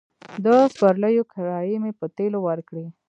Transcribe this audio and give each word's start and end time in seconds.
د 0.45 0.45
سپرليو 0.73 1.23
کرايې 1.33 1.77
مې 1.83 1.91
په 1.99 2.05
تيلو 2.17 2.39
ورکړې. 2.47 2.85